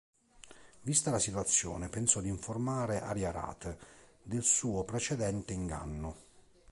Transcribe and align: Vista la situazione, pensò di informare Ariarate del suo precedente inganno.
Vista 0.81 1.11
la 1.11 1.19
situazione, 1.19 1.87
pensò 1.87 2.21
di 2.21 2.27
informare 2.27 3.01
Ariarate 3.01 3.77
del 4.23 4.41
suo 4.41 4.83
precedente 4.83 5.53
inganno. 5.53 6.15